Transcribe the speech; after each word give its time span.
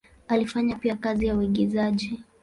Alifanya 0.27 0.75
pia 0.75 0.95
kazi 0.95 1.25
ya 1.27 1.35
uigizaji. 1.35 2.23